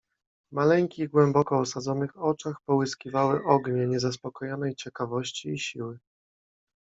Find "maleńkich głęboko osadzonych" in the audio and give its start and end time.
0.55-2.17